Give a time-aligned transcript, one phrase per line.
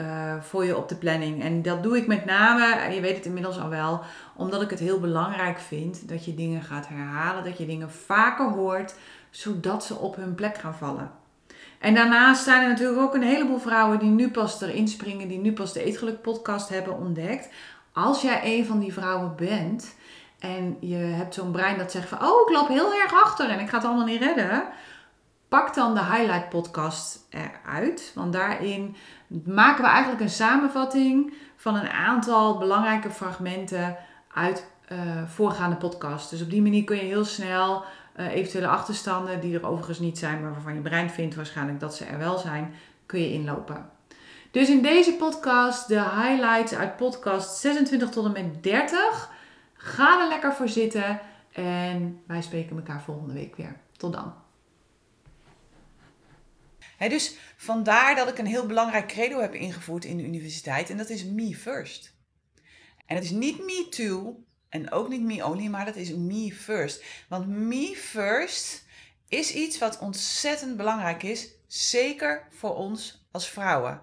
[0.00, 1.42] uh, voor je op de planning.
[1.42, 4.00] En dat doe ik met name, je weet het inmiddels al wel,
[4.36, 8.48] omdat ik het heel belangrijk vind dat je dingen gaat herhalen, dat je dingen vaker
[8.48, 8.94] hoort,
[9.30, 11.10] zodat ze op hun plek gaan vallen.
[11.78, 15.38] En daarnaast zijn er natuurlijk ook een heleboel vrouwen die nu pas erin springen, die
[15.38, 17.48] nu pas de Eetgeluk podcast hebben ontdekt.
[17.92, 19.94] Als jij een van die vrouwen bent
[20.38, 23.60] en je hebt zo'n brein dat zegt van, oh ik loop heel erg achter en
[23.60, 24.62] ik ga het allemaal niet redden
[25.50, 28.12] Pak dan de highlight podcast eruit.
[28.14, 28.96] Want daarin
[29.44, 33.96] maken we eigenlijk een samenvatting van een aantal belangrijke fragmenten
[34.34, 36.30] uit uh, voorgaande podcast.
[36.30, 37.84] Dus op die manier kun je heel snel
[38.16, 41.96] uh, eventuele achterstanden, die er overigens niet zijn, maar waarvan je brein vindt waarschijnlijk dat
[41.96, 42.74] ze er wel zijn,
[43.06, 43.90] kun je inlopen.
[44.50, 49.30] Dus in deze podcast, de highlights uit podcast 26 tot en met 30.
[49.74, 51.20] Ga er lekker voor zitten
[51.52, 53.76] en wij spreken elkaar volgende week weer.
[53.96, 54.34] Tot dan
[57.08, 61.10] dus vandaar dat ik een heel belangrijk credo heb ingevoerd in de universiteit en dat
[61.10, 62.14] is me first.
[63.06, 66.52] En het is niet me too en ook niet me only, maar dat is me
[66.52, 67.04] first.
[67.28, 68.84] Want me first
[69.28, 74.02] is iets wat ontzettend belangrijk is, zeker voor ons als vrouwen.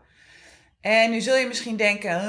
[0.82, 2.22] En nu zul je misschien denken,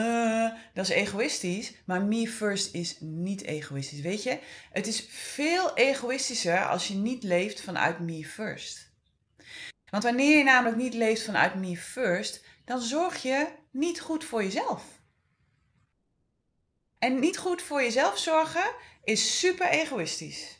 [0.74, 4.00] dat is egoïstisch, maar me first is niet egoïstisch.
[4.00, 4.38] Weet je,
[4.72, 8.87] het is veel egoïstischer als je niet leeft vanuit me first.
[9.90, 14.42] Want wanneer je namelijk niet leeft vanuit me first, dan zorg je niet goed voor
[14.42, 14.82] jezelf.
[16.98, 20.56] En niet goed voor jezelf zorgen is super egoïstisch.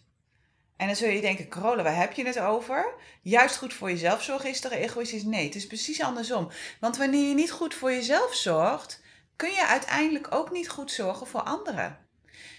[0.77, 2.95] En dan zul je denken, Carola, waar heb je het over?
[3.23, 5.23] Juist goed voor jezelf zorgen is toch egoïstisch?
[5.23, 6.51] Nee, het is precies andersom.
[6.81, 9.03] Want wanneer je niet goed voor jezelf zorgt,
[9.37, 12.07] kun je uiteindelijk ook niet goed zorgen voor anderen.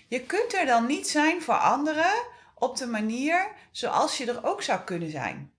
[0.08, 2.24] Je kunt er dan niet zijn voor anderen
[2.56, 5.54] op de manier zoals je er ook zou kunnen zijn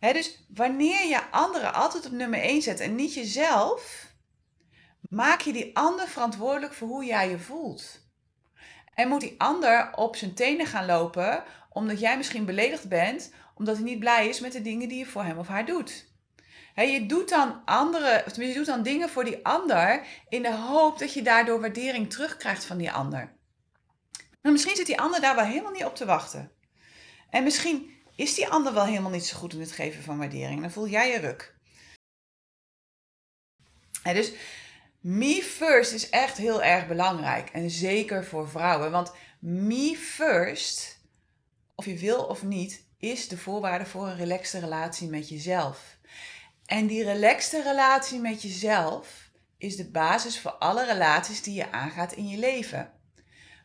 [0.00, 4.12] dus wanneer je anderen altijd op nummer 1 zet en niet jezelf,
[5.08, 8.04] maak je die ander verantwoordelijk voor hoe jij je voelt.
[8.94, 11.44] En moet die ander op zijn tenen gaan lopen
[11.76, 15.06] omdat jij misschien beledigd bent, omdat hij niet blij is met de dingen die je
[15.06, 16.06] voor hem of haar doet.
[16.74, 20.98] je doet dan andere, of je doet dan dingen voor die ander in de hoop
[20.98, 23.34] dat je daardoor waardering terugkrijgt van die ander.
[24.42, 26.52] Maar misschien zit die ander daar wel helemaal niet op te wachten.
[27.30, 30.60] En misschien is die ander wel helemaal niet zo goed in het geven van waardering.
[30.60, 31.54] Dan voel jij je ruk.
[34.02, 34.32] dus
[35.00, 37.48] me first is echt heel erg belangrijk.
[37.48, 38.90] En zeker voor vrouwen.
[38.90, 41.00] Want me first,
[41.74, 45.98] of je wil of niet, is de voorwaarde voor een relaxte relatie met jezelf.
[46.64, 52.12] En die relaxte relatie met jezelf is de basis voor alle relaties die je aangaat
[52.12, 52.92] in je leven.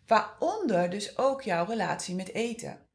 [0.08, 2.90] Waaronder dus ook jouw relatie met eten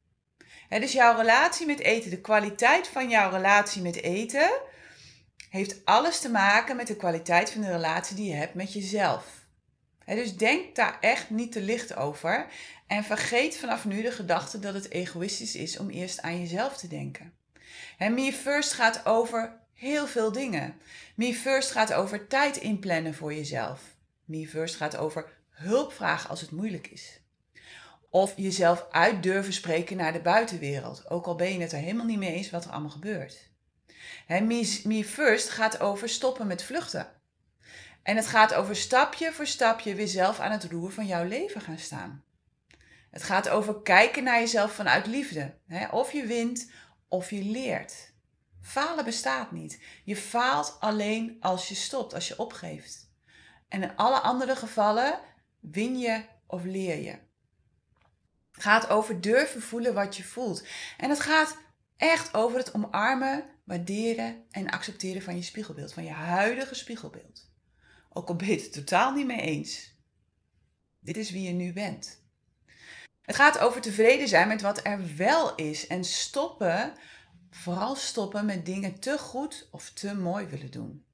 [0.69, 4.49] dus jouw relatie met eten, de kwaliteit van jouw relatie met eten,
[5.49, 9.45] heeft alles te maken met de kwaliteit van de relatie die je hebt met jezelf.
[10.05, 12.47] dus denk daar echt niet te licht over
[12.87, 16.87] en vergeet vanaf nu de gedachte dat het egoïstisch is om eerst aan jezelf te
[16.87, 17.33] denken.
[17.97, 20.81] En Me First gaat over heel veel dingen.
[21.15, 23.81] Me First gaat over tijd inplannen voor jezelf.
[24.25, 27.21] Me First gaat over hulp vragen als het moeilijk is.
[28.17, 31.09] Of jezelf uit durven spreken naar de buitenwereld.
[31.09, 33.49] Ook al ben je het er helemaal niet mee eens wat er allemaal gebeurt.
[34.83, 37.07] Me First gaat over stoppen met vluchten.
[38.03, 41.61] En het gaat over stapje voor stapje weer zelf aan het roer van jouw leven
[41.61, 42.23] gaan staan.
[43.11, 45.57] Het gaat over kijken naar jezelf vanuit liefde.
[45.91, 46.71] of je wint
[47.07, 48.13] of je leert.
[48.61, 49.81] Falen bestaat niet.
[50.03, 53.11] Je faalt alleen als je stopt, als je opgeeft.
[53.67, 55.19] En in alle andere gevallen
[55.59, 57.25] win je of leer je
[58.57, 60.63] gaat over durven voelen wat je voelt.
[60.97, 61.57] En het gaat
[61.97, 67.49] echt over het omarmen, waarderen en accepteren van je spiegelbeeld, van je huidige spiegelbeeld.
[68.09, 69.95] Ook al ben je het totaal niet mee eens.
[70.99, 72.25] Dit is wie je nu bent.
[73.21, 76.93] Het gaat over tevreden zijn met wat er wel is en stoppen,
[77.49, 81.05] vooral stoppen met dingen te goed of te mooi willen doen.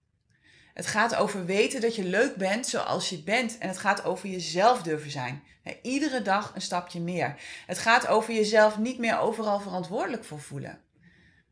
[0.73, 3.57] Het gaat over weten dat je leuk bent zoals je bent.
[3.57, 5.43] En het gaat over jezelf durven zijn.
[5.81, 7.35] Iedere dag een stapje meer.
[7.65, 10.81] Het gaat over jezelf niet meer overal verantwoordelijk voor voelen.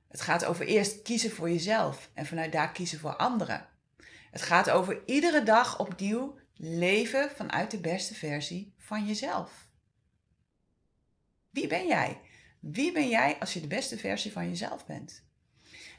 [0.07, 3.67] Het gaat over eerst kiezen voor jezelf en vanuit daar kiezen voor anderen.
[4.31, 9.69] Het gaat over iedere dag opnieuw leven vanuit de beste versie van jezelf.
[11.49, 12.19] Wie ben jij?
[12.59, 15.23] Wie ben jij als je de beste versie van jezelf bent?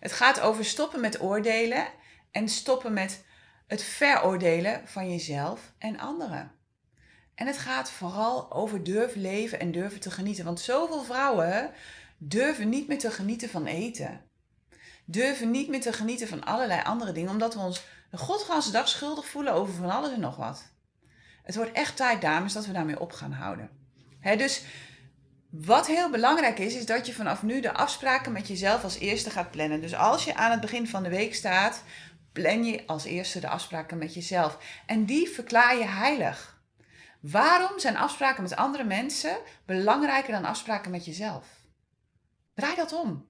[0.01, 1.87] Het gaat over stoppen met oordelen
[2.32, 3.25] en stoppen met
[3.67, 6.52] het veroordelen van jezelf en anderen.
[7.34, 10.44] En het gaat vooral over durven leven en durven te genieten.
[10.44, 11.70] Want zoveel vrouwen
[12.19, 14.20] durven niet meer te genieten van eten.
[15.05, 18.88] Durven niet meer te genieten van allerlei andere dingen, omdat we ons de godganse dag
[18.88, 20.70] schuldig voelen over van alles en nog wat.
[21.43, 23.70] Het wordt echt tijd, dames, dat we daarmee op gaan houden.
[24.20, 24.62] dus
[25.50, 29.31] wat heel belangrijk is, is dat je vanaf nu de afspraken met jezelf als eerste
[29.31, 29.81] gaat plannen.
[29.81, 31.82] Dus als je aan het begin van de week staat,
[32.32, 34.82] plan je als eerste de afspraken met jezelf.
[34.87, 36.61] En die verklaar je heilig.
[37.20, 41.46] Waarom zijn afspraken met andere mensen belangrijker dan afspraken met jezelf?
[42.55, 43.26] Draai dat om.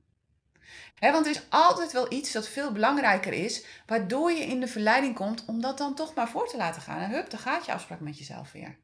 [1.00, 5.14] want er is altijd wel iets dat veel belangrijker is, waardoor je in de verleiding
[5.14, 7.00] komt om dat dan toch maar voor te laten gaan.
[7.00, 8.78] En hup, dan gaat je afspraak met jezelf weer.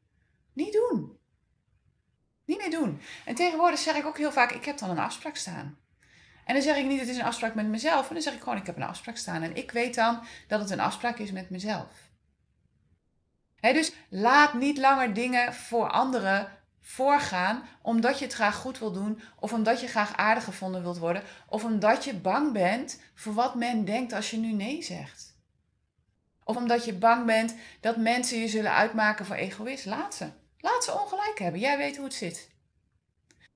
[0.53, 1.17] Niet doen.
[2.45, 3.01] Niet meer doen.
[3.25, 5.77] En tegenwoordig zeg ik ook heel vaak, ik heb dan een afspraak staan.
[6.49, 8.01] En dan zeg ik niet, het is een afspraak met mezelf.
[8.01, 9.41] Maar dan zeg ik gewoon, ik heb een afspraak staan.
[9.41, 11.87] En ik weet dan dat het een afspraak is met mezelf.
[13.59, 16.51] dus laat niet langer dingen voor anderen
[16.81, 20.97] voorgaan omdat je het graag goed wil doen, of omdat je graag aardig gevonden wilt
[20.97, 25.37] worden, of omdat je bang bent voor wat men denkt als je nu nee zegt.
[26.43, 29.85] Of omdat je bang bent dat mensen je zullen uitmaken voor egoïst.
[29.85, 30.29] Laat ze.
[30.59, 31.61] Laat ze ongelijk hebben.
[31.61, 32.49] Jij weet hoe het zit.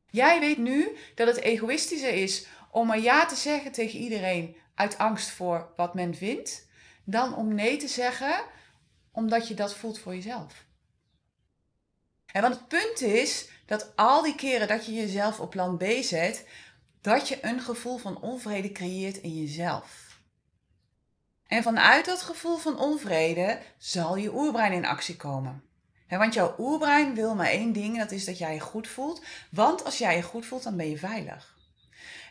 [0.09, 4.97] Jij weet nu dat het egoïstischer is om maar ja te zeggen tegen iedereen uit
[4.97, 6.67] angst voor wat men vindt,
[7.03, 8.43] dan om nee te zeggen
[9.11, 10.65] omdat je dat voelt voor jezelf.
[12.25, 15.83] En want het punt is dat al die keren dat je jezelf op plan B
[16.01, 16.47] zet,
[17.01, 20.19] dat je een gevoel van onvrede creëert in jezelf.
[21.47, 25.63] En vanuit dat gevoel van onvrede zal je oerbrein in actie komen
[26.17, 29.23] want jouw oerbrein wil maar één ding, dat is dat jij je goed voelt.
[29.49, 31.52] Want als jij je goed voelt, dan ben je veilig.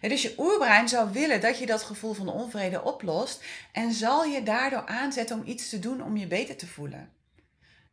[0.08, 4.42] Dus je oerbrein zou willen dat je dat gevoel van onvrede oplost en zal je
[4.42, 7.12] daardoor aanzetten om iets te doen om je beter te voelen.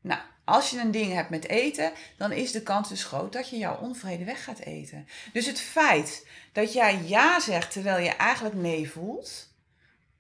[0.01, 3.49] Nou, als je een ding hebt met eten, dan is de kans dus groot dat
[3.49, 5.07] je jouw onvrede weg gaat eten.
[5.33, 9.49] Dus het feit dat jij ja zegt terwijl je eigenlijk nee voelt,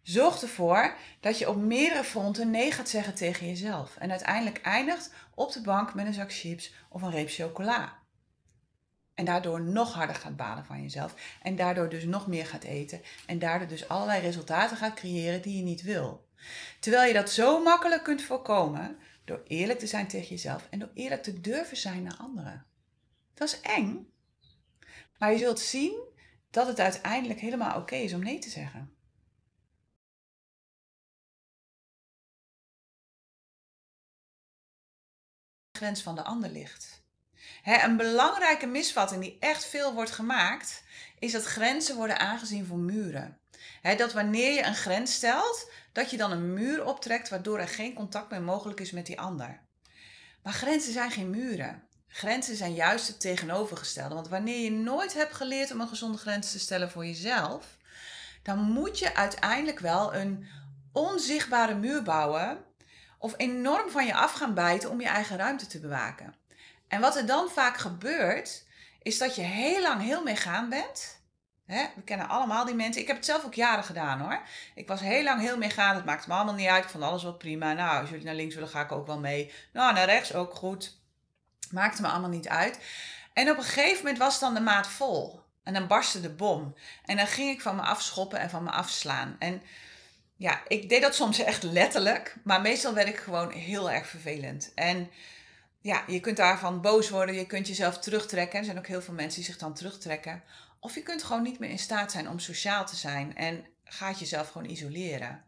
[0.09, 3.95] Zorg ervoor dat je op meerdere fronten nee gaat zeggen tegen jezelf.
[3.97, 7.98] En uiteindelijk eindigt op de bank met een zak chips of een reep chocola.
[9.19, 11.37] En daardoor nog harder gaat balen van jezelf.
[11.41, 13.01] En daardoor dus nog meer gaat eten.
[13.25, 16.27] En daardoor dus allerlei resultaten gaat creëren die je niet wil.
[16.79, 20.91] Terwijl je dat zo makkelijk kunt voorkomen door eerlijk te zijn tegen jezelf en door
[20.93, 22.65] eerlijk te durven zijn naar anderen.
[23.33, 24.07] Dat is eng.
[25.17, 26.01] Maar je zult zien
[26.49, 28.93] dat het uiteindelijk helemaal oké is om nee te zeggen.
[35.71, 37.07] grens van de ander ligt.
[37.63, 40.83] Een belangrijke misvatting die echt veel wordt gemaakt,
[41.19, 43.37] is dat grenzen worden aangezien voor muren.
[43.97, 47.93] dat wanneer je een grens stelt, dat je dan een muur optrekt waardoor er geen
[47.93, 49.59] contact meer mogelijk is met die ander.
[50.43, 51.83] Maar grenzen zijn geen muren.
[52.07, 54.15] Grenzen zijn juist het tegenovergestelde.
[54.15, 57.77] Want wanneer je nooit hebt geleerd om een gezonde grens te stellen voor jezelf,
[58.43, 60.47] dan moet je uiteindelijk wel een
[60.91, 62.57] onzichtbare muur bouwen
[63.17, 66.38] of enorm van je af gaan bijten om je eigen ruimte te bewaken.
[66.89, 68.65] En wat er dan vaak gebeurt,
[69.01, 71.21] is dat je heel lang heel meegaan bent.
[71.65, 73.01] we kennen allemaal die mensen.
[73.01, 74.41] Ik heb het zelf ook jaren gedaan hoor.
[74.75, 75.95] Ik was heel lang heel meegaan.
[75.95, 76.83] Het maakt me allemaal niet uit.
[76.83, 77.73] Ik vond alles wel prima.
[77.73, 79.53] Nou, als jullie naar links willen, ga ik ook wel mee.
[79.73, 80.97] Nou, naar rechts ook goed.
[81.71, 82.79] Maakte me allemaal niet uit.
[83.33, 85.41] En op een gegeven moment was dan de maat vol.
[85.63, 86.75] En dan barstte de bom.
[87.05, 89.35] En dan ging ik van me afschoppen en van me afslaan.
[89.39, 89.61] En
[90.35, 94.71] ja, ik deed dat soms echt letterlijk, maar meestal werd ik gewoon heel erg vervelend.
[94.75, 95.09] En
[95.81, 98.59] ja, je kunt daarvan boos worden, je kunt jezelf terugtrekken.
[98.59, 100.43] Er zijn ook heel veel mensen die zich dan terugtrekken.
[100.79, 104.19] Of je kunt gewoon niet meer in staat zijn om sociaal te zijn en gaat
[104.19, 105.43] jezelf gewoon isoleren.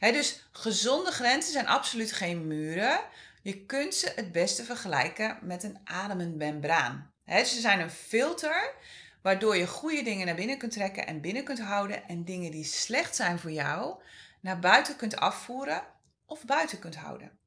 [0.00, 3.00] dus gezonde grenzen zijn absoluut geen muren.
[3.42, 7.12] Je kunt ze het beste vergelijken met een ademend membraan.
[7.26, 8.74] ze zijn een filter
[9.22, 12.64] waardoor je goede dingen naar binnen kunt trekken en binnen kunt houden en dingen die
[12.64, 14.02] slecht zijn voor jou,
[14.40, 15.82] naar buiten kunt afvoeren
[16.26, 17.38] of buiten kunt houden.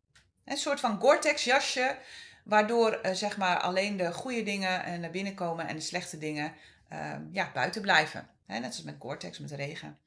[0.48, 1.98] Een soort van Gore-Tex jasje,
[2.44, 6.18] waardoor uh, zeg maar alleen de goede dingen uh, naar binnen komen en de slechte
[6.18, 6.54] dingen
[6.94, 8.28] uh, ja, buiten blijven.
[8.46, 9.98] Hè, net zoals met Gore-Tex, met regen.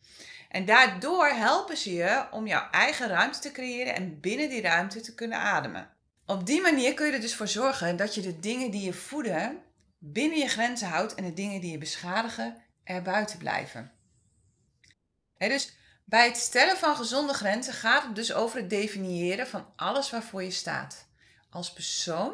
[0.49, 5.01] En daardoor helpen ze je om jouw eigen ruimte te creëren en binnen die ruimte
[5.01, 5.91] te kunnen ademen.
[6.27, 8.93] Op die manier kun je er dus voor zorgen dat je de dingen die je
[8.93, 9.63] voeden
[9.99, 13.93] binnen je grenzen houdt en de dingen die je beschadigen er buiten blijven.
[15.39, 15.73] dus
[16.11, 20.43] Bij het stellen van gezonde grenzen gaat het dus over het definiëren van alles waarvoor
[20.43, 21.07] je staat.
[21.51, 22.33] Als persoon,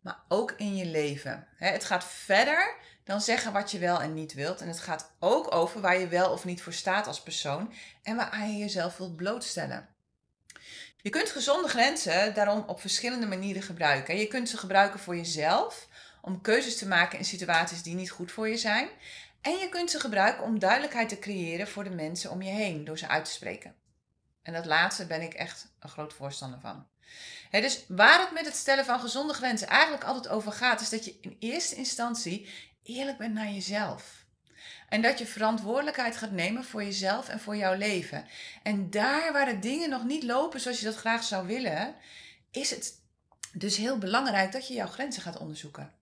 [0.00, 1.46] maar ook in je leven.
[1.56, 4.60] Het gaat verder dan zeggen wat je wel en niet wilt.
[4.60, 8.16] En het gaat ook over waar je wel of niet voor staat als persoon en
[8.16, 9.88] waar je jezelf wilt blootstellen.
[10.96, 14.16] Je kunt gezonde grenzen daarom op verschillende manieren gebruiken.
[14.16, 15.88] Je kunt ze gebruiken voor jezelf,
[16.22, 18.88] om keuzes te maken in situaties die niet goed voor je zijn.
[19.44, 22.84] En je kunt ze gebruiken om duidelijkheid te creëren voor de mensen om je heen
[22.84, 23.74] door ze uit te spreken.
[24.42, 26.86] En dat laatste ben ik echt een groot voorstander van.
[27.50, 31.04] dus waar het met het stellen van gezonde grenzen eigenlijk altijd over gaat, is dat
[31.04, 32.48] je in eerste instantie
[32.82, 34.24] eerlijk bent naar jezelf.
[34.88, 38.26] En dat je verantwoordelijkheid gaat nemen voor jezelf en voor jouw leven.
[38.62, 41.94] En daar waar de dingen nog niet lopen zoals je dat graag zou willen,
[42.50, 43.00] is het
[43.52, 45.92] dus heel belangrijk dat je jouw grenzen gaat onderzoeken.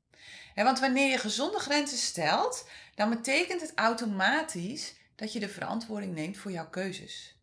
[0.55, 6.37] Want wanneer je gezonde grenzen stelt, dan betekent het automatisch dat je de verantwoording neemt
[6.37, 7.37] voor jouw keuzes.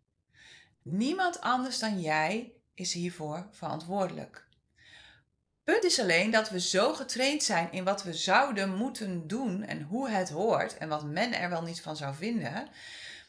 [0.81, 4.47] Niemand anders dan jij is hiervoor verantwoordelijk.
[5.63, 9.81] Punt is alleen dat we zo getraind zijn in wat we zouden moeten doen en
[9.81, 12.67] hoe het hoort en wat men er wel niet van zou vinden,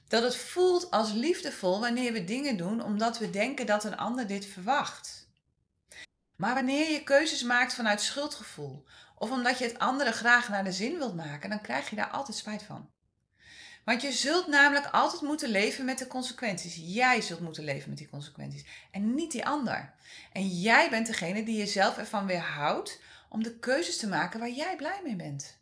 [0.09, 4.27] dat het voelt als liefdevol wanneer we dingen doen omdat we denken dat een ander
[4.27, 5.29] dit verwacht.
[6.37, 8.85] Maar wanneer je keuzes maakt vanuit schuldgevoel
[9.21, 12.09] of omdat je het andere graag naar de zin wilt maken, dan krijg je daar
[12.09, 12.91] altijd spijt van.
[13.85, 16.79] Want je zult namelijk altijd moeten leven met de consequenties.
[16.81, 19.93] Jij zult moeten leven met die consequenties en niet die ander.
[20.33, 24.77] En jij bent degene die jezelf ervan weerhoudt om de keuzes te maken waar jij
[24.77, 25.59] blij mee bent.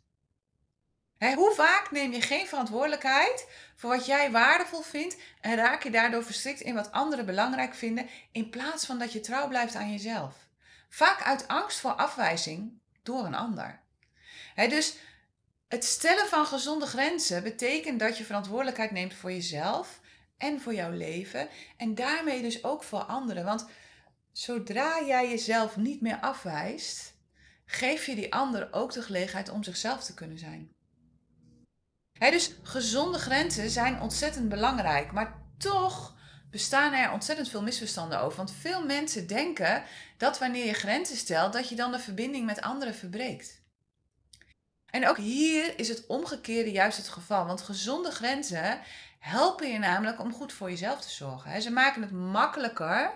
[1.17, 6.23] hoe vaak neem je geen verantwoordelijkheid voor wat jij waardevol vindt en raak je daardoor
[6.23, 10.35] verstrikt in wat anderen belangrijk vinden in plaats van dat je trouw blijft aan jezelf?
[10.89, 13.81] Vaak uit angst voor afwijzing door een ander.
[14.55, 14.97] dus
[15.67, 19.99] het stellen van gezonde grenzen betekent dat je verantwoordelijkheid neemt voor jezelf
[20.37, 23.43] en voor jouw leven en daarmee dus ook voor anderen.
[23.45, 23.67] Want
[24.31, 27.13] zodra jij jezelf niet meer afwijst,
[27.65, 30.73] geef je die ander ook de gelegenheid om zichzelf te kunnen zijn.
[32.19, 36.18] dus gezonde grenzen zijn ontzettend belangrijk, maar toch
[36.51, 38.37] bestaan er ontzettend veel misverstanden over.
[38.37, 39.83] Want veel mensen denken
[40.17, 43.61] dat wanneer je grenzen stelt, dat je dan de verbinding met anderen verbreekt.
[44.85, 47.45] En ook hier is het omgekeerde juist het geval.
[47.45, 48.79] Want gezonde grenzen
[49.19, 51.61] helpen je namelijk om goed voor jezelf te zorgen.
[51.61, 53.11] Ze maken het makkelijker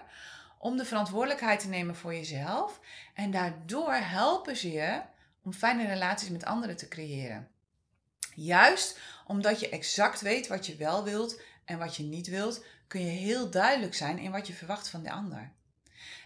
[0.58, 2.80] om de verantwoordelijkheid te nemen voor jezelf.
[3.13, 5.02] En daardoor helpen ze je
[5.44, 7.48] om fijne relaties met anderen te creëren.
[8.36, 12.63] Juist omdat je exact weet wat je wel wilt en wat je niet wilt,
[12.94, 15.52] kun je heel duidelijk zijn in wat je verwacht van de ander.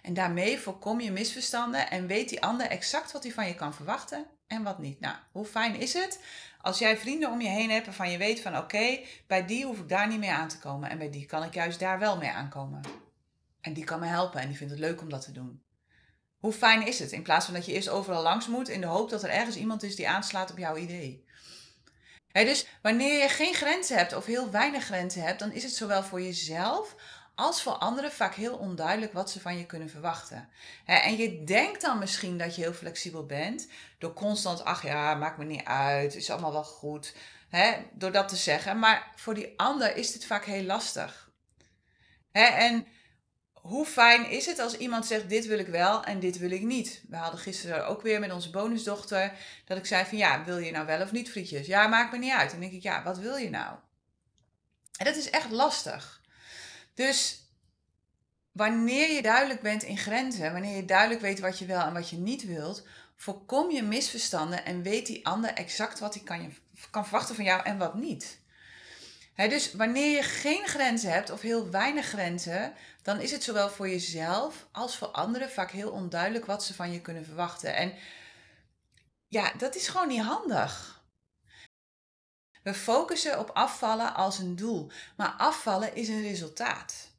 [0.02, 3.74] En daarmee voorkom je misverstanden en weet die ander exact wat hij van je kan
[3.74, 5.00] verwachten en wat niet.
[5.00, 6.20] Nou, hoe fijn is het
[6.62, 9.80] als jij vrienden om je heen hebt waarvan je weet van oké, bij die hoef
[9.80, 12.18] ik daar niet mee aan te komen en bij die kan ik juist daar wel
[12.18, 12.82] mee aankomen.
[13.62, 15.62] En die kan me helpen en die vindt het leuk om dat te doen.
[16.38, 18.88] Hoe fijn is het in plaats van dat je eerst overal langs moet in de
[18.88, 21.27] hoop dat er ergens iemand is die aanslaat op jouw idee.
[22.46, 26.03] Dus wanneer je geen grenzen hebt of heel weinig grenzen hebt, dan is het zowel
[26.03, 26.96] voor jezelf
[27.36, 30.50] als voor anderen vaak heel onduidelijk wat ze van je kunnen verwachten.
[30.86, 33.67] En je denkt dan misschien dat je heel flexibel bent
[33.98, 37.13] door constant, ach ja, maakt me niet uit, is allemaal wel goed,
[37.94, 38.79] door dat te zeggen.
[38.79, 41.29] Maar voor die ander is dit vaak heel lastig.
[42.32, 42.88] En
[43.68, 46.62] hoe fijn is het als iemand zegt, dit wil ik wel en dit wil ik
[46.62, 47.02] niet.
[47.10, 49.34] We hadden gisteren ook weer met onze bonusdochter
[49.66, 51.68] dat ik zei van, ja, wil je nou wel of niet frietjes?
[51.68, 52.46] Ja, maakt me niet uit.
[52.46, 53.76] En dan denk ik, ja, wat wil je nou?
[54.98, 56.22] En dat is echt lastig.
[56.94, 57.42] Dus
[58.52, 62.10] wanneer je duidelijk bent in grenzen, wanneer je duidelijk weet wat je wel en wat
[62.10, 62.84] je niet wilt,
[63.16, 66.54] voorkom je misverstanden en weet die ander exact wat hij kan,
[66.92, 68.40] kan verwachten van jou en wat niet.
[69.46, 73.89] Dus wanneer je geen grenzen hebt of heel weinig grenzen, dan is het zowel voor
[73.89, 77.75] jezelf als voor anderen vaak heel onduidelijk wat ze van je kunnen verwachten.
[77.75, 77.94] En
[79.27, 81.01] ja, dat is gewoon niet handig.
[82.63, 87.12] We focussen op afvallen als een doel, maar afvallen is een resultaat.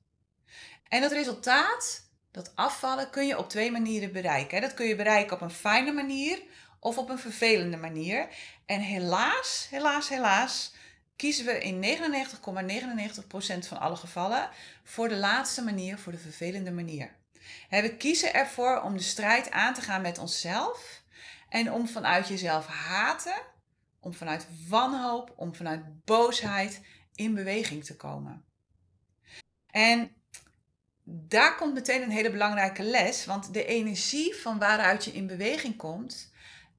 [0.88, 4.60] En dat resultaat, dat afvallen, kun je op twee manieren bereiken.
[4.60, 6.42] Dat kun je bereiken op een fijne manier
[6.80, 8.28] of op een vervelende manier.
[8.66, 10.72] En helaas, helaas, helaas
[11.18, 11.98] kiezen we in
[13.62, 14.50] 99,99% van alle gevallen
[14.84, 17.16] voor de laatste manier, voor de vervelende manier.
[17.70, 21.02] We kiezen ervoor om de strijd aan te gaan met onszelf
[21.48, 23.40] en om vanuit jezelf haten
[24.00, 26.80] om vanuit wanhoop, om vanuit boosheid
[27.14, 28.44] in beweging te komen.
[29.70, 30.10] En
[31.04, 35.76] daar komt meteen een hele belangrijke les, want de energie van waaruit je in beweging
[35.76, 36.27] komt,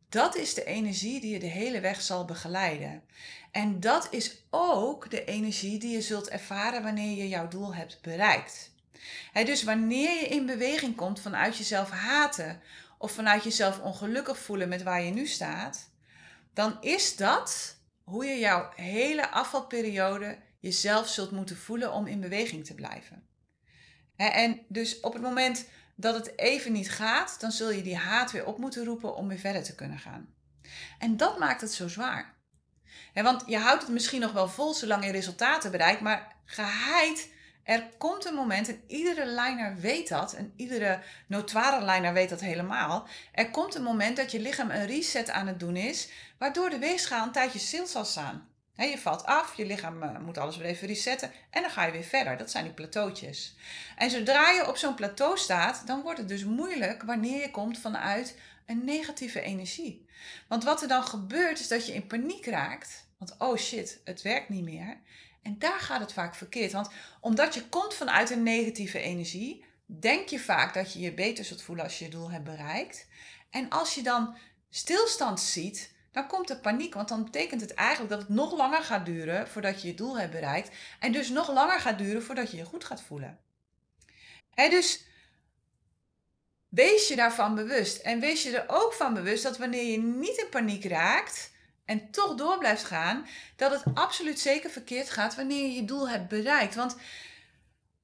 [0.10, 3.04] dat is de energie die je de hele weg zal begeleiden.
[3.52, 8.02] En dat is ook de energie die je zult ervaren wanneer je jouw doel hebt
[8.02, 8.72] bereikt.
[9.34, 12.62] dus wanneer je in beweging komt vanuit jezelf haten
[12.98, 15.90] of vanuit jezelf ongelukkig voelen met waar je nu staat,
[16.54, 22.66] dan is dat hoe je jouw hele afvalperiode jezelf zult moeten voelen om in beweging
[22.66, 23.24] te blijven.
[24.16, 25.66] En dus op het moment
[26.00, 29.28] dat het even niet gaat, dan zul je die haat weer op moeten roepen om
[29.28, 30.34] weer verder te kunnen gaan.
[31.00, 32.38] En dat maakt het zo zwaar.
[33.14, 37.30] Want je houdt het misschien nog wel vol zolang je resultaten bereikt, maar geheid,
[37.64, 42.42] er komt een moment, en iedere liner weet dat, en iedere notoire liner weet dat
[42.42, 43.08] helemaal.
[43.32, 46.80] Er komt een moment dat je lichaam een reset aan het doen is, waardoor de
[46.80, 48.49] weegschaal een tijdje stil zal staan
[48.88, 51.92] je valt af, je lichaam eh, moet alles weer even resetten en dan ga je
[51.92, 52.38] weer verder.
[52.38, 53.56] Dat zijn die plateautjes.
[53.96, 57.80] En zodra je op zo'n plateau staat, dan wordt het dus moeilijk wanneer je komt
[57.80, 60.06] vanuit een negatieve energie.
[60.48, 63.08] Want wat er dan gebeurt is dat je in paniek raakt.
[63.18, 64.98] Want oh shit, het werkt niet meer.
[65.42, 66.72] En daar gaat het vaak verkeerd.
[66.72, 66.90] Want
[67.22, 71.62] omdat je komt vanuit een negatieve energie, denk je vaak dat je je beter zult
[71.62, 73.08] voelen als je je doel hebt bereikt.
[73.50, 74.36] En als je dan
[74.70, 76.94] stilstand ziet, dan komt er paniek.
[76.94, 80.20] Want dan betekent het eigenlijk dat het nog langer gaat duren voordat je je doel
[80.20, 80.76] hebt bereikt.
[81.00, 83.40] En dus nog langer gaat duren voordat je je goed gaat voelen.
[84.54, 85.06] He, dus
[86.70, 87.98] wees je daarvan bewust.
[87.98, 91.52] En wees je er ook van bewust dat wanneer je niet in paniek raakt
[91.86, 96.10] en toch door blijft gaan, dat het absoluut zeker verkeerd gaat wanneer je je doel
[96.10, 96.76] hebt bereikt.
[96.76, 96.96] Want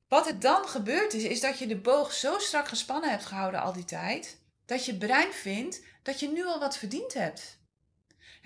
[0.07, 3.61] wat er dan gebeurt is, is dat je de boog zo strak gespannen hebt gehouden
[3.61, 7.57] al die tijd, dat je brein vindt dat je nu al wat verdiend hebt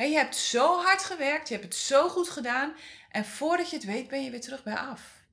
[0.08, 2.74] je hebt zo hard gewerkt, je hebt het zo goed gedaan.
[3.10, 5.28] En voordat je het weet, ben je weer terug bij af.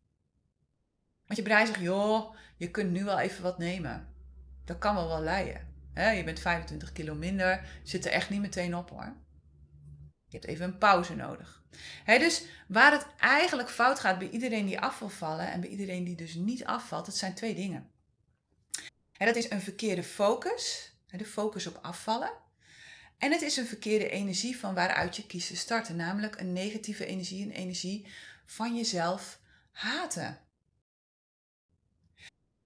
[1.26, 4.14] Want je brein zegt, joh, je kunt nu wel even wat nemen.
[4.64, 5.75] Dat kan wel wel leiden.
[5.94, 9.16] je bent 25 kilo minder, zit er echt niet meteen op hoor.
[10.28, 11.62] Je hebt even een pauze nodig.
[12.06, 16.04] dus waar het eigenlijk fout gaat bij iedereen die af wil vallen en bij iedereen
[16.04, 17.90] die dus niet afvalt, dat zijn twee dingen.
[19.18, 22.30] dat is een verkeerde focus, de focus op afvallen.
[23.19, 27.07] En het is een verkeerde energie van waaruit je kiest te starten, namelijk een negatieve
[27.07, 28.07] energie, een energie
[28.47, 29.39] van jezelf
[29.73, 30.41] haten.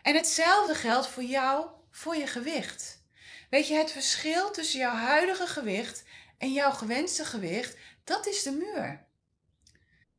[0.03, 3.03] En hetzelfde geldt voor jou, voor je gewicht.
[3.51, 6.05] Weet je, het verschil tussen jouw huidige gewicht
[6.39, 9.09] en jouw gewenste gewicht, dat is de muur.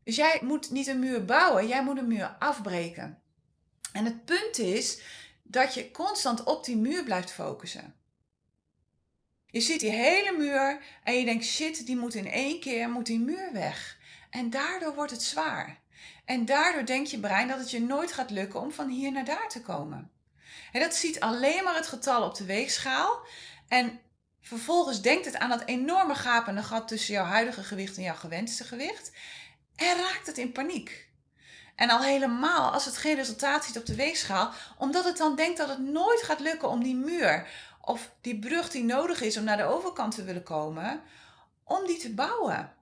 [0.04, 3.22] Dus jij moet niet een muur bouwen, jij moet een muur afbreken.
[3.94, 5.02] En het punt is
[5.44, 8.01] dat je constant op die muur blijft focussen.
[9.52, 13.06] Je ziet die hele muur en je denkt, shit, die moet in één keer, moet
[13.06, 13.98] die muur weg.
[14.30, 15.80] En daardoor wordt het zwaar.
[16.26, 19.26] En daardoor denkt je brein dat het je nooit gaat lukken om van hier naar
[19.26, 20.12] daar te komen.
[20.72, 23.20] En dat ziet alleen maar het getal op de weegschaal.
[23.68, 24.00] En
[24.42, 28.64] vervolgens denkt het aan dat enorme gapende gat tussen jouw huidige gewicht en jouw gewenste
[28.64, 29.12] gewicht.
[29.76, 31.10] En raakt het in paniek.
[31.76, 35.58] En al helemaal als het geen resultaat ziet op de weegschaal, omdat het dan denkt
[35.58, 37.48] dat het nooit gaat lukken om die muur
[37.82, 41.02] of die brug die nodig is om naar de overkant te willen komen,
[41.64, 42.74] om die te bouwen.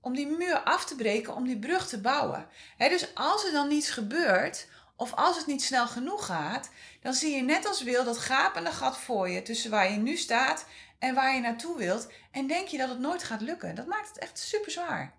[0.00, 2.48] Om die muur af te breken, om die brug te bouwen.
[2.78, 7.36] dus als er dan niets gebeurt, of als het niet snel genoeg gaat, dan zie
[7.36, 10.66] je net als wil dat gapende gat voor je tussen waar je nu staat
[10.98, 12.08] en waar je naartoe wilt.
[12.30, 13.74] En denk je dat het nooit gaat lukken.
[13.74, 15.14] Dat maakt het echt super zwaar.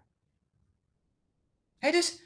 [1.79, 2.19] dus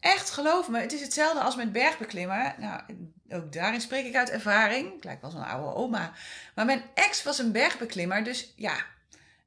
[0.00, 2.54] Echt, geloof me, het is hetzelfde als met bergbeklimmen.
[2.58, 2.82] Nou,
[3.30, 4.94] ook daarin spreek ik uit ervaring.
[4.94, 6.12] Ik lijk wel zo'n oude oma.
[6.54, 8.76] Maar mijn ex was een bergbeklimmer, dus ja,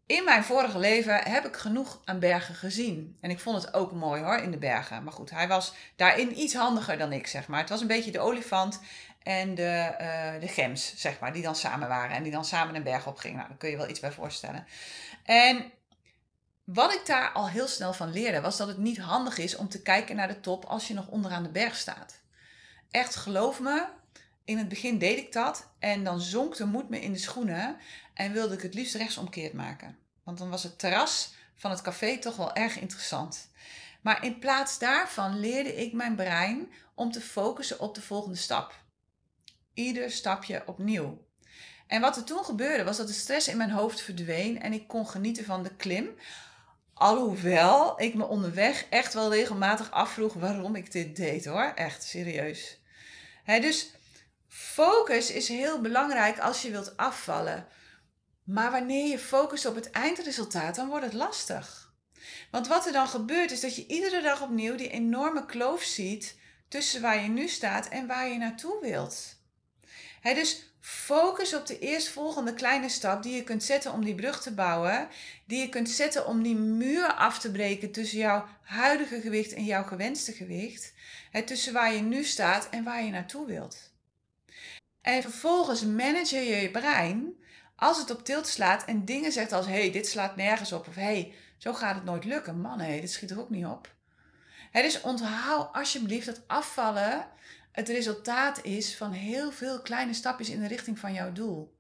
[0.06, 3.18] in mijn vorige leven heb ik genoeg aan bergen gezien.
[3.22, 5.04] En ik vond het ook mooi hoor, in de bergen.
[5.04, 7.60] Maar goed, hij was daarin iets handiger dan ik, zeg maar.
[7.60, 8.80] Het was een beetje de olifant
[9.24, 12.16] en de, uh, de gems, zeg maar, die dan samen waren.
[12.16, 13.38] En die dan samen een berg op gingen.
[13.38, 14.66] Nou, daar kun je wel iets bij voorstellen.
[15.24, 15.72] En
[16.64, 19.70] wat ik daar al heel snel van leerde, was dat het niet handig is om
[19.70, 22.20] te kijken naar de top als je nog onderaan de berg staat.
[22.92, 23.88] Echt, geloof me,
[24.44, 27.78] in het begin deed ik dat en dan zonk de moed me in de schoenen
[28.14, 29.98] en wilde ik het liefst rechtsomkeerd maken.
[30.24, 33.50] Want dan was het terras van het café toch wel erg interessant.
[34.02, 38.84] Maar in plaats daarvan leerde ik mijn brein om te focussen op de volgende stap.
[39.74, 41.28] Ieder stapje opnieuw.
[41.88, 44.88] En wat er toen gebeurde was dat de stress in mijn hoofd verdween en ik
[44.88, 46.10] kon genieten van de klim.
[46.94, 51.72] Alhoewel ik me onderweg echt wel regelmatig afvroeg waarom ik dit deed hoor.
[51.76, 52.79] Echt serieus.
[53.58, 53.92] Dus
[54.48, 57.68] focus is heel belangrijk als je wilt afvallen.
[58.44, 61.94] Maar wanneer je focust op het eindresultaat, dan wordt het lastig.
[62.52, 66.36] Want wat er dan gebeurt is dat je iedere dag opnieuw die enorme kloof ziet
[66.68, 69.36] tussen waar je nu staat en waar je naartoe wilt.
[70.22, 74.54] dus focus op de eerstvolgende kleine stap die je kunt zetten om die brug te
[74.54, 75.08] bouwen.
[75.46, 79.66] Die je kunt zetten om die muur af te breken tussen jouw huidige gewicht en
[79.66, 80.94] jouw gewenste gewicht.
[81.46, 83.92] Tussen waar je nu staat en waar je naartoe wilt.
[85.02, 87.34] En vervolgens manage je je brein
[87.76, 90.88] als het op tilt slaat en dingen zegt als: hey, dit slaat nergens op.
[90.88, 92.62] Of hey, zo gaat het nooit lukken.
[92.62, 93.96] Man, hé, dit schiet er ook niet op.
[94.72, 97.28] Dus onthoud alsjeblieft dat afvallen
[97.72, 101.78] het resultaat is van heel veel kleine stapjes in de richting van jouw doel.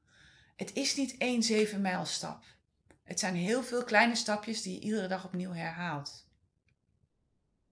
[0.55, 2.43] Het is niet één zeven mijl stap.
[3.03, 6.27] Het zijn heel veel kleine stapjes die je iedere dag opnieuw herhaalt.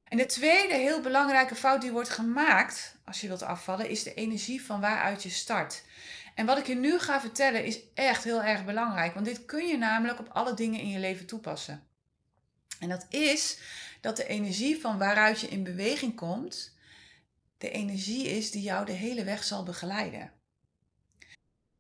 [0.10, 4.14] En de tweede heel belangrijke fout die wordt gemaakt als je wilt afvallen, is de
[4.14, 5.84] energie van waaruit je start.
[6.36, 9.68] En wat ik je nu ga vertellen is echt heel erg belangrijk, want dit kun
[9.68, 11.84] je namelijk op alle dingen in je leven toepassen.
[12.80, 13.60] En dat is
[14.02, 16.76] dat de energie van waaruit je in beweging komt,
[17.58, 20.32] de energie is die jou de hele weg zal begeleiden.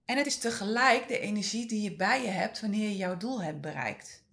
[0.06, 3.42] En het is tegelijk de energie die je bij je hebt wanneer je jouw doel
[3.42, 4.24] hebt bereikt.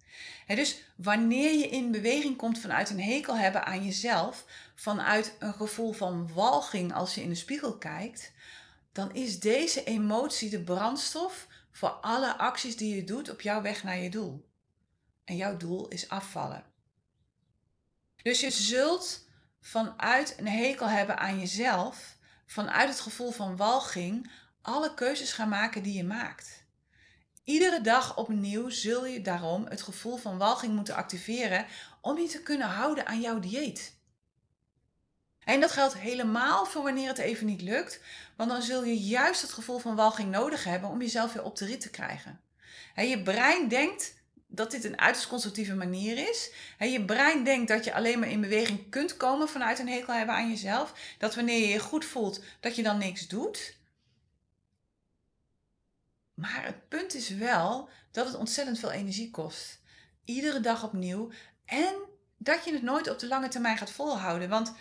[0.45, 5.91] Dus wanneer je in beweging komt vanuit een hekel hebben aan jezelf, vanuit een gevoel
[5.91, 8.31] van walging als je in de spiegel kijkt,
[8.91, 13.83] dan is deze emotie de brandstof voor alle acties die je doet op jouw weg
[13.83, 14.49] naar je doel.
[15.23, 16.63] En jouw doel is afvallen.
[18.23, 19.27] Dus je zult
[19.61, 24.31] vanuit een hekel hebben aan jezelf, vanuit het gevoel van walging,
[24.61, 26.64] alle keuzes gaan maken die je maakt.
[27.45, 31.65] Iedere dag opnieuw zul je daarom het gevoel van walging moeten activeren
[32.01, 33.95] om je te kunnen houden aan jouw dieet.
[35.43, 37.99] En dat geldt helemaal voor wanneer het even niet lukt,
[38.35, 41.57] want dan zul je juist het gevoel van walging nodig hebben om jezelf weer op
[41.57, 42.41] de rit te krijgen.
[42.95, 44.13] je brein denkt
[44.47, 46.51] dat dit een uiterst constructieve manier is.
[46.79, 50.35] je brein denkt dat je alleen maar in beweging kunt komen vanuit een hekel hebben
[50.35, 50.93] aan jezelf.
[51.17, 53.75] Dat wanneer je je goed voelt, dat je dan niks doet.
[56.35, 59.81] Maar het punt is wel dat het ontzettend veel energie kost.
[60.23, 61.31] Iedere dag opnieuw.
[61.65, 61.95] En
[62.37, 64.49] dat je het nooit op de lange termijn gaat volhouden.
[64.49, 64.73] Want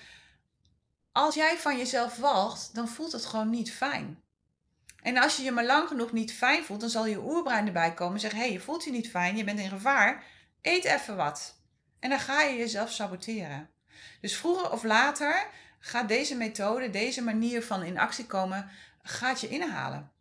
[1.12, 4.22] als jij van jezelf walgt, dan voelt het gewoon niet fijn.
[5.02, 7.94] En als je je maar lang genoeg niet fijn voelt, dan zal je oerbrein erbij
[7.94, 10.24] komen en zeggen: hé, hey, je voelt je niet fijn, je bent in gevaar,
[10.62, 11.58] eet even wat.
[12.00, 13.70] En dan ga je jezelf saboteren.
[14.20, 15.46] Dus vroeger of later
[15.78, 18.70] gaat deze methode, deze manier van in actie komen,
[19.02, 20.12] gaat je inhalen.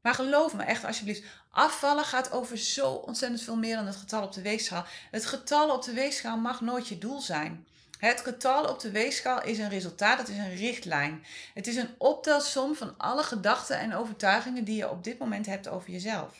[0.00, 4.22] Maar geloof me echt alsjeblieft, afvallen gaat over zo ontzettend veel meer dan het getal
[4.22, 4.84] op de weegschaal.
[5.10, 7.66] Het getal op de weegschaal mag nooit je doel zijn.
[7.98, 11.24] Het getal op de weegschaal is een resultaat, het is een richtlijn.
[11.54, 15.68] Het is een optelsom van alle gedachten en overtuigingen die je op dit moment hebt
[15.68, 16.36] over jezelf.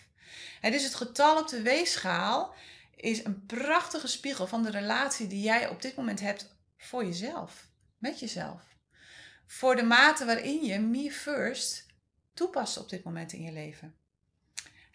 [0.61, 2.55] Het is het getal op de weegschaal
[2.97, 7.67] is een prachtige spiegel van de relatie die jij op dit moment hebt voor jezelf,
[7.99, 8.63] met jezelf.
[9.47, 11.87] Voor de mate waarin je me first
[12.39, 13.95] toepast op dit moment in je leven.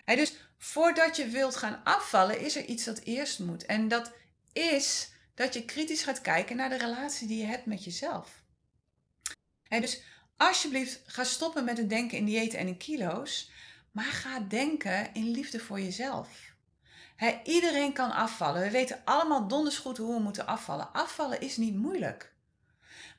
[0.05, 3.65] dus voordat je wilt gaan afvallen, is er iets dat eerst moet.
[3.65, 4.11] En dat
[4.53, 8.43] is dat je kritisch gaat kijken naar de relatie die je hebt met jezelf.
[9.69, 10.01] dus
[10.37, 13.51] alsjeblieft, ga stoppen met het denken in diëten en in kilo's,
[13.91, 16.51] maar ga denken in liefde voor jezelf.
[17.43, 18.61] iedereen kan afvallen.
[18.61, 20.93] We weten allemaal donders goed hoe we moeten afvallen.
[20.93, 22.32] Afvallen is niet moeilijk.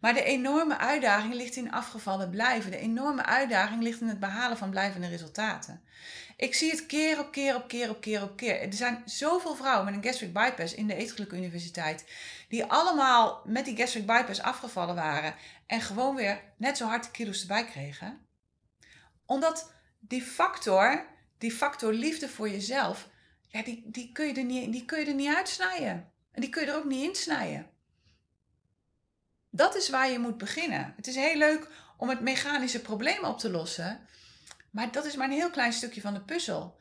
[0.04, 2.70] Maar de enorme uitdaging ligt in afgevallen blijven.
[2.70, 5.82] De enorme uitdaging ligt in het behalen van blijvende resultaten.
[6.36, 8.60] Ik zie het keer op keer op keer op keer op keer.
[8.60, 12.04] Er zijn zoveel vrouwen met een gastric bypass in de Eetgelijke Universiteit.
[12.48, 15.34] Die allemaal met die gastric bypass afgevallen waren.
[15.66, 18.26] En gewoon weer net zo hard de kilo's erbij kregen.
[19.26, 21.06] Omdat die factor,
[21.38, 23.08] die factor liefde voor jezelf,
[23.48, 26.12] ja, die, die, kun je er niet, die kun je er niet uitsnijden.
[26.32, 27.72] En die kun je er ook niet insnijden.
[29.56, 30.92] Dat is waar je moet beginnen.
[30.96, 34.00] Het is heel leuk om het mechanische probleem op te lossen.
[34.70, 36.76] Maar dat is maar een heel klein stukje van de puzzel.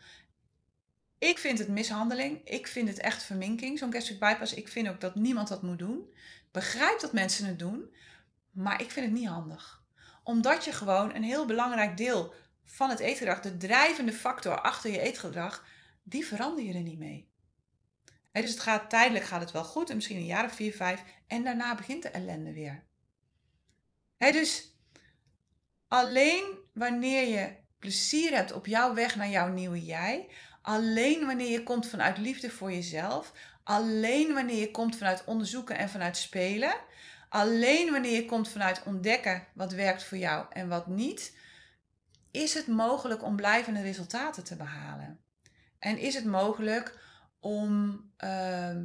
[1.17, 2.41] Ik vind het mishandeling.
[2.45, 4.53] Ik vind het echt verminking, zo'n gastric bypass.
[4.53, 6.13] Ik vind ook dat niemand dat moet doen.
[6.51, 7.95] Begrijp dat mensen het doen,
[8.51, 9.83] maar ik vind het niet handig.
[10.23, 12.33] Omdat je gewoon een heel belangrijk deel
[12.63, 15.65] van het eetgedrag, de drijvende factor achter je eetgedrag,
[16.03, 17.31] die verander je er niet mee.
[18.31, 21.03] dus het gaat tijdelijk gaat het wel goed, en misschien een jaar of vier, vijf,
[21.33, 22.83] en daarna begint de ellende weer.
[24.17, 24.77] dus
[25.87, 30.29] alleen wanneer je plezier hebt op jouw weg naar jouw nieuwe jij.
[30.61, 33.33] Alleen wanneer je komt vanuit liefde voor jezelf.
[33.63, 36.73] Alleen wanneer je komt vanuit onderzoeken en vanuit spelen.
[37.29, 41.37] Alleen wanneer je komt vanuit ontdekken wat werkt voor jou en wat niet.
[42.31, 45.23] Is het mogelijk om blijvende resultaten te behalen?
[45.79, 46.99] En is het mogelijk
[47.39, 48.75] om, uh,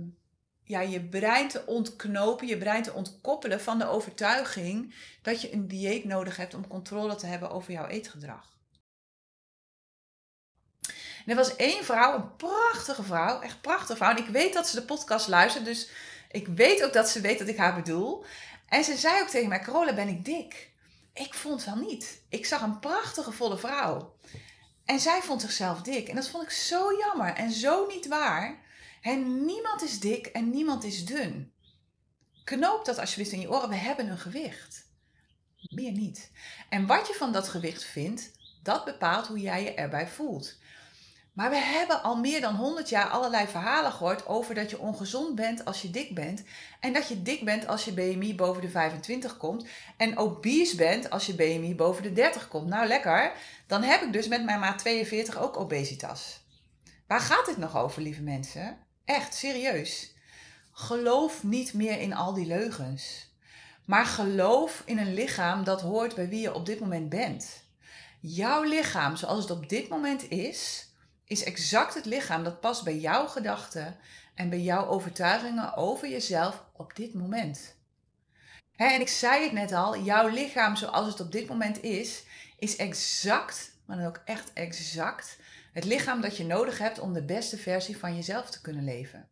[0.68, 5.68] ja, je brein te ontknopen, je brein te ontkoppelen van de overtuiging dat je een
[5.68, 8.56] dieet nodig hebt om controle te hebben over jouw eetgedrag.
[11.26, 14.10] Er was één vrouw, een prachtige vrouw, echt prachtige vrouw.
[14.10, 15.90] En ik weet dat ze de podcast luistert, dus
[16.30, 18.24] ik weet ook dat ze weet dat ik haar bedoel.
[18.66, 20.70] En ze zei ook tegen mij, Carola, ben ik dik?
[21.14, 22.22] Ik vond wel niet.
[22.28, 24.14] Ik zag een prachtige volle vrouw.
[24.84, 26.08] En zij vond zichzelf dik.
[26.08, 28.66] En dat vond ik zo jammer en zo niet waar.
[29.02, 31.52] En niemand is dik en niemand is dun.
[32.44, 33.68] Knoop dat alsjeblieft in je oren.
[33.68, 34.86] We hebben een gewicht.
[35.68, 36.30] Meer niet.
[36.68, 38.30] En wat je van dat gewicht vindt,
[38.62, 40.56] dat bepaalt hoe jij je erbij voelt.
[41.32, 45.34] Maar we hebben al meer dan 100 jaar allerlei verhalen gehoord over dat je ongezond
[45.34, 46.42] bent als je dik bent.
[46.80, 49.66] En dat je dik bent als je BMI boven de 25 komt.
[49.96, 52.68] En obese bent als je BMI boven de 30 komt.
[52.68, 53.32] Nou lekker,
[53.66, 56.40] dan heb ik dus met mijn maat 42 ook obesitas.
[57.06, 58.78] Waar gaat dit nog over, lieve mensen?
[59.08, 60.14] Echt, serieus.
[60.72, 63.28] Geloof niet meer in al die leugens.
[63.84, 67.62] Maar geloof in een lichaam dat hoort bij wie je op dit moment bent.
[68.20, 70.88] Jouw lichaam zoals het op dit moment is
[71.24, 73.96] is exact het lichaam dat past bij jouw gedachten
[74.34, 77.76] en bij jouw overtuigingen over jezelf op dit moment.
[78.76, 82.24] en ik zei het net al, jouw lichaam zoals het op dit moment is,
[82.58, 85.38] is exact, maar dan ook echt exact,
[85.78, 89.28] het lichaam dat je nodig hebt om de beste versie van jezelf te kunnen leven.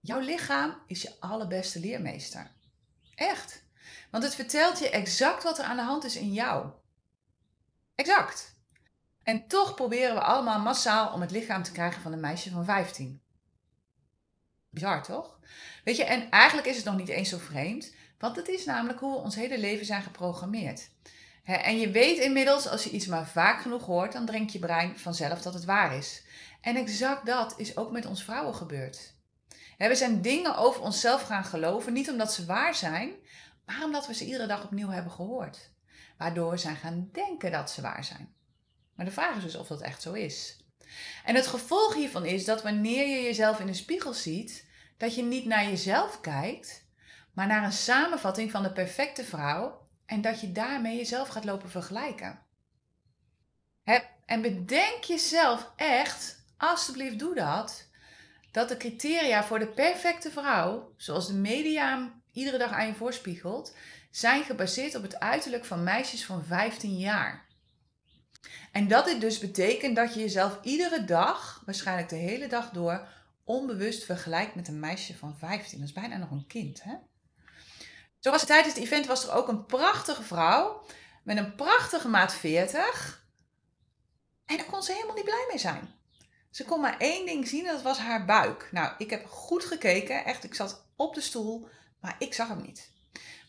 [0.00, 2.50] Jouw lichaam is je allerbeste leermeester.
[3.14, 3.64] Echt.
[4.10, 6.70] Want het vertelt je exact wat er aan de hand is in jou.
[7.94, 8.54] Exact.
[9.22, 12.64] En toch proberen we allemaal massaal om het lichaam te krijgen van een meisje van
[12.64, 13.22] 15.
[14.70, 15.38] Bizar toch?
[15.84, 19.00] Weet je, en eigenlijk is het nog niet eens zo vreemd, want het is namelijk
[19.00, 20.90] hoe we ons hele leven zijn geprogrammeerd.
[21.46, 24.98] En je weet inmiddels, als je iets maar vaak genoeg hoort, dan denkt je brein
[24.98, 26.24] vanzelf dat het waar is.
[26.60, 29.14] En exact dat is ook met ons vrouwen gebeurd.
[29.78, 33.12] We zijn dingen over onszelf gaan geloven, niet omdat ze waar zijn,
[33.64, 35.70] maar omdat we ze iedere dag opnieuw hebben gehoord.
[36.18, 38.34] Waardoor we zijn gaan denken dat ze waar zijn.
[38.94, 40.64] Maar de vraag is dus of dat echt zo is.
[41.24, 45.22] En het gevolg hiervan is dat wanneer je jezelf in de spiegel ziet, dat je
[45.22, 46.86] niet naar jezelf kijkt,
[47.32, 51.70] maar naar een samenvatting van de perfecte vrouw en dat je daarmee jezelf gaat lopen
[51.70, 52.44] vergelijken.
[54.26, 57.88] En bedenk jezelf echt, alsjeblieft doe dat,
[58.52, 63.74] dat de criteria voor de perfecte vrouw, zoals de media iedere dag aan je voorspiegelt,
[64.10, 67.46] zijn gebaseerd op het uiterlijk van meisjes van 15 jaar.
[68.72, 73.08] En dat dit dus betekent dat je jezelf iedere dag, waarschijnlijk de hele dag door,
[73.44, 75.78] onbewust vergelijkt met een meisje van 15.
[75.78, 76.94] Dat is bijna nog een kind, hè?
[78.20, 80.84] Zo was tijdens het event was er ook een prachtige vrouw
[81.24, 83.24] met een prachtige maat 40.
[84.46, 85.94] En daar kon ze helemaal niet blij mee zijn.
[86.50, 88.68] Ze kon maar één ding zien en dat was haar buik.
[88.72, 91.68] Nou, ik heb goed gekeken, echt, ik zat op de stoel,
[92.00, 92.90] maar ik zag hem niet.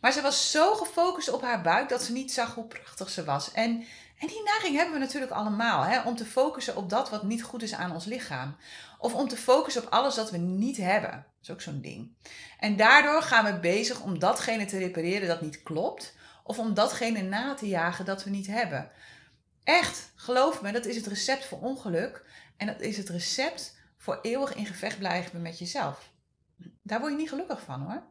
[0.02, 3.24] Maar ze was zo gefocust op haar buik dat ze niet zag hoe prachtig ze
[3.24, 3.52] was.
[3.52, 3.88] En
[4.20, 6.02] en die neiging hebben we natuurlijk allemaal, hè?
[6.02, 8.56] om te focussen op dat wat niet goed is aan ons lichaam.
[9.00, 11.26] Of om te focussen op alles dat we niet hebben.
[11.48, 12.16] Is ook zo'n ding.
[12.60, 16.16] En daardoor gaan we bezig om datgene te repareren dat niet klopt.
[16.44, 18.92] Of om datgene na te jagen dat we niet hebben.
[19.64, 22.26] Echt, geloof me, dat is het recept voor ongeluk.
[22.58, 26.12] En dat is het recept voor eeuwig in gevecht blijven met jezelf.
[26.82, 28.04] Daar word je niet gelukkig van hoor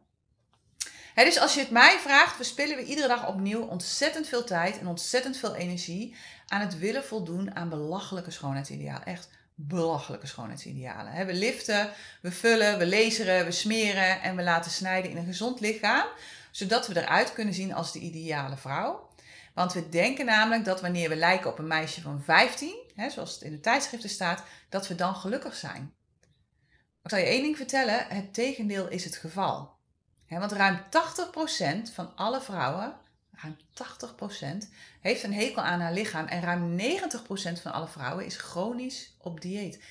[1.25, 4.87] dus als je het mij vraagt, verspillen we iedere dag opnieuw ontzettend veel tijd en
[4.87, 6.15] ontzettend veel energie
[6.47, 9.05] aan het willen voldoen aan belachelijke schoonheidsidealen.
[9.05, 11.25] Echt belachelijke schoonheidsidealen.
[11.25, 11.89] we liften,
[12.21, 16.07] we vullen, we laseren, we smeren en we laten snijden in een gezond lichaam,
[16.51, 19.09] zodat we eruit kunnen zien als de ideale vrouw.
[19.53, 22.75] Want we denken namelijk dat wanneer we lijken op een meisje van 15,
[23.09, 25.93] zoals het in de tijdschriften staat, dat we dan gelukkig zijn.
[27.03, 29.77] Ik zal je één ding vertellen: het tegendeel is het geval
[30.29, 30.79] want ruim
[31.89, 32.95] 80% van alle vrouwen,
[33.41, 33.57] ruim
[34.63, 34.67] 80%,
[35.01, 36.25] heeft een hekel aan haar lichaam.
[36.25, 39.79] En ruim 90% van alle vrouwen is chronisch op dieet.
[39.79, 39.81] 90%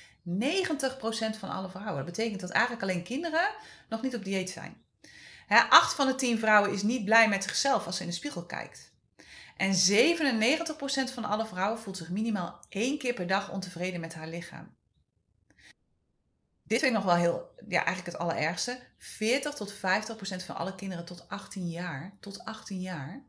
[1.39, 1.95] van alle vrouwen.
[1.95, 3.49] Dat betekent dat eigenlijk alleen kinderen
[3.89, 4.85] nog niet op dieet zijn.
[5.47, 8.45] 8 van de 10 vrouwen is niet blij met zichzelf als ze in de spiegel
[8.45, 8.91] kijkt.
[9.57, 14.27] En 97% van alle vrouwen voelt zich minimaal één keer per dag ontevreden met haar
[14.27, 14.75] lichaam.
[16.63, 18.79] Dit vind ik nog wel heel, ja, eigenlijk het allerergste.
[18.97, 23.23] 40 tot 50 procent van alle kinderen tot 18 jaar, tot 18 jaar,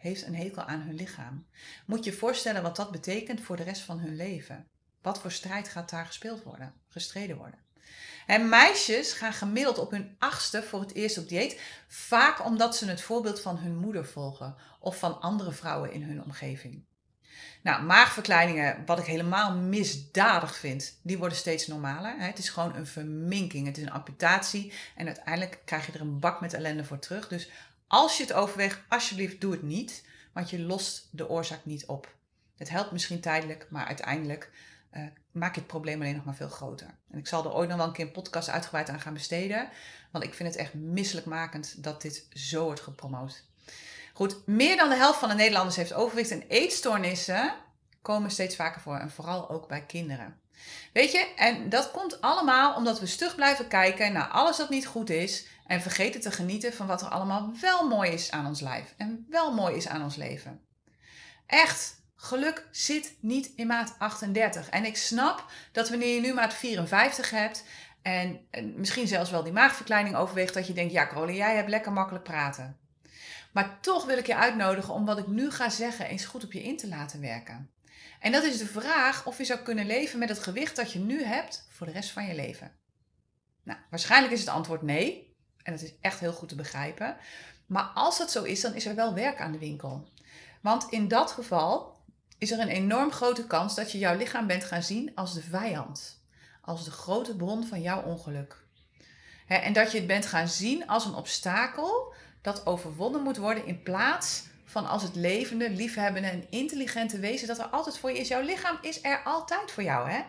[0.00, 1.46] heeft een hekel aan hun lichaam.
[1.86, 4.66] Moet je voorstellen wat dat betekent voor de rest van hun leven.
[5.02, 7.58] Wat voor strijd gaat daar gespeeld worden, gestreden worden.
[8.26, 11.60] En meisjes gaan gemiddeld op hun achtste voor het eerst op dieet.
[11.88, 16.22] Vaak omdat ze het voorbeeld van hun moeder volgen of van andere vrouwen in hun
[16.22, 16.84] omgeving.
[17.62, 22.14] Nou, maagverkleiningen, wat ik helemaal misdadig vind, die worden steeds normaler.
[22.18, 26.18] Het is gewoon een verminking, het is een amputatie en uiteindelijk krijg je er een
[26.18, 27.28] bak met ellende voor terug.
[27.28, 27.48] Dus
[27.90, 32.14] als je het overweegt, alsjeblieft doe het niet, want je lost de oorzaak niet op.
[32.56, 34.50] Het helpt misschien tijdelijk, maar uiteindelijk
[34.92, 36.86] uh, maak je het probleem alleen nog maar veel groter.
[37.10, 39.68] En ik zal er ooit nog wel een keer een podcast uitgebreid aan gaan besteden,
[40.10, 43.44] want ik vind het echt misselijkmakend dat dit zo wordt gepromoot.
[44.12, 47.54] Goed, meer dan de helft van de Nederlanders heeft overwicht en eetstoornissen
[48.02, 50.39] komen steeds vaker voor en vooral ook bij kinderen.
[50.92, 54.86] Weet je, en dat komt allemaal omdat we stug blijven kijken naar alles wat niet
[54.86, 58.60] goed is en vergeten te genieten van wat er allemaal wel mooi is aan ons
[58.60, 60.60] lijf en wel mooi is aan ons leven.
[61.46, 64.68] Echt, geluk zit niet in maat 38.
[64.68, 67.64] En ik snap dat wanneer je nu maat 54 hebt
[68.02, 68.40] en,
[68.76, 72.24] misschien zelfs wel die maagverkleining overweegt, dat je denkt, ja Carole, jij hebt lekker makkelijk
[72.24, 72.78] praten.
[73.52, 76.52] Maar toch wil ik je uitnodigen om wat ik nu ga zeggen eens goed op
[76.52, 77.70] je in te laten werken.
[78.20, 80.98] En dat is de vraag of je zou kunnen leven met het gewicht dat je
[80.98, 82.72] nu hebt voor de rest van je leven.
[83.62, 85.36] Nou, waarschijnlijk is het antwoord nee.
[85.62, 87.16] En dat is echt heel goed te begrijpen.
[87.66, 90.08] Maar als dat zo is, dan is er wel werk aan de winkel.
[90.60, 91.98] Want in dat geval
[92.38, 95.42] is er een enorm grote kans dat je jouw lichaam bent gaan zien als de
[95.42, 96.22] vijand.
[96.60, 98.58] Als de grote bron van jouw ongeluk.
[99.46, 103.82] en dat je het bent gaan zien als een obstakel dat overwonnen moet worden in
[103.82, 108.28] plaats van als het levende, liefhebbende en intelligente wezen dat er altijd voor je is.
[108.28, 110.20] Jouw lichaam is er altijd voor jou, hè?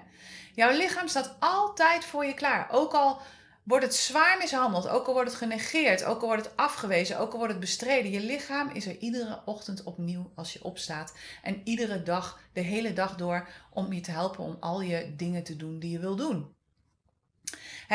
[0.55, 2.67] Jouw lichaam staat altijd voor je klaar.
[2.71, 3.21] Ook al
[3.63, 7.31] wordt het zwaar mishandeld, ook al wordt het genegeerd, ook al wordt het afgewezen, ook
[7.31, 8.11] al wordt het bestreden.
[8.11, 11.13] Je lichaam is er iedere ochtend opnieuw als je opstaat.
[11.43, 15.43] En iedere dag, de hele dag door, om je te helpen om al je dingen
[15.43, 16.55] te doen die je wil doen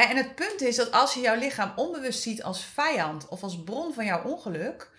[0.04, 3.62] en het punt is dat als je jouw lichaam onbewust ziet als vijand of als
[3.64, 4.90] bron van jouw ongeluk,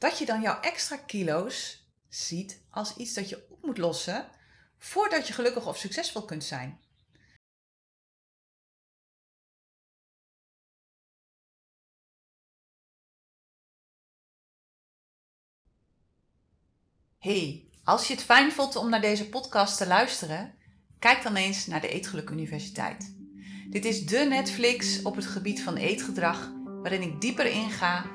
[0.00, 4.28] dat je dan jouw extra kilo's ziet als iets dat je op moet lossen
[4.78, 6.80] voordat je gelukkig of succesvol kunt zijn.
[17.18, 20.54] Hey, als je het fijn vond om naar deze podcast te luisteren,
[20.98, 23.14] kijk dan eens naar de Eetgeluk Universiteit.
[23.70, 28.14] Dit is de Netflix op het gebied van eetgedrag, waarin ik dieper inga